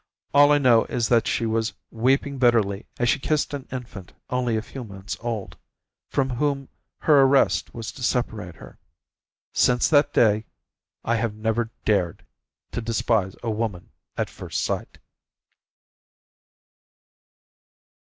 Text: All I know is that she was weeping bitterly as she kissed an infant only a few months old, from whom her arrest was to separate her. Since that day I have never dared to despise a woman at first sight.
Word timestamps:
All 0.33 0.51
I 0.51 0.57
know 0.57 0.85
is 0.85 1.09
that 1.09 1.27
she 1.27 1.45
was 1.45 1.75
weeping 1.91 2.39
bitterly 2.39 2.87
as 2.97 3.07
she 3.07 3.19
kissed 3.19 3.53
an 3.53 3.67
infant 3.71 4.13
only 4.31 4.57
a 4.57 4.61
few 4.63 4.83
months 4.83 5.15
old, 5.19 5.57
from 6.09 6.27
whom 6.31 6.69
her 7.01 7.21
arrest 7.21 7.75
was 7.75 7.91
to 7.91 8.01
separate 8.01 8.55
her. 8.55 8.79
Since 9.53 9.89
that 9.91 10.11
day 10.11 10.45
I 11.03 11.17
have 11.17 11.35
never 11.35 11.69
dared 11.85 12.25
to 12.71 12.81
despise 12.81 13.35
a 13.43 13.51
woman 13.51 13.91
at 14.17 14.31
first 14.31 14.63
sight. 14.63 14.97